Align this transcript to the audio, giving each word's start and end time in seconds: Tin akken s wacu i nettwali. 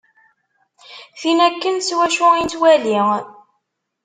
Tin 1.19 1.39
akken 1.47 1.75
s 1.87 1.89
wacu 1.95 2.27
i 2.35 2.39
nettwali. 2.41 2.99